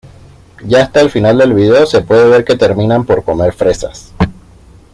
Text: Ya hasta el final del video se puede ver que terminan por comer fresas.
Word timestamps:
Ya 0.63 0.81
hasta 0.81 0.99
el 1.01 1.11
final 1.11 1.37
del 1.37 1.53
video 1.53 1.85
se 1.85 2.01
puede 2.01 2.27
ver 2.27 2.43
que 2.43 2.55
terminan 2.57 3.05
por 3.05 3.23
comer 3.23 3.53
fresas. 3.53 4.11